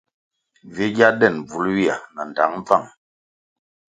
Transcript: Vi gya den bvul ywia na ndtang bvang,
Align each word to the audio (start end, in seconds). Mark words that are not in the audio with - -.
Vi 0.73 0.85
gya 0.95 1.09
den 1.19 1.35
bvul 1.45 1.65
ywia 1.73 1.95
na 2.13 2.21
ndtang 2.29 2.53
bvang, 2.65 2.87